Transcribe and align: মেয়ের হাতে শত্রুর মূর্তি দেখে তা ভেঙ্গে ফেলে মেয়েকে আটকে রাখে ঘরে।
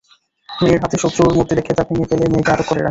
মেয়ের 0.49 0.79
হাতে 0.83 0.97
শত্রুর 0.97 1.35
মূর্তি 1.35 1.53
দেখে 1.55 1.71
তা 1.73 1.83
ভেঙ্গে 1.87 2.05
ফেলে 2.09 2.25
মেয়েকে 2.25 2.51
আটকে 2.51 2.61
রাখে 2.61 2.69
ঘরে। 2.69 2.79